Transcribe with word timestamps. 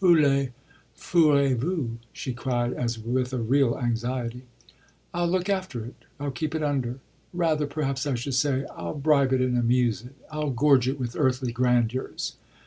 Où 0.00 0.18
le 0.18 0.48
fourrez 0.96 1.52
vous?" 1.52 1.98
she 2.14 2.32
cried 2.32 2.72
as 2.72 2.98
with 2.98 3.30
a 3.34 3.42
real 3.42 3.76
anxiety. 3.76 4.44
"I'll 5.12 5.28
look 5.28 5.50
after 5.50 5.84
it, 5.84 6.06
I'll 6.18 6.30
keep 6.30 6.54
it 6.54 6.62
under. 6.62 7.00
Rather 7.34 7.66
perhaps 7.66 8.06
I 8.06 8.14
should 8.14 8.32
say 8.32 8.64
I'll 8.74 8.94
bribe 8.94 9.34
it 9.34 9.42
and 9.42 9.58
amuse 9.58 10.00
it; 10.00 10.14
I'll 10.30 10.48
gorge 10.48 10.88
it 10.88 10.98
with 10.98 11.14
earthly 11.14 11.52
grandeurs." 11.52 12.36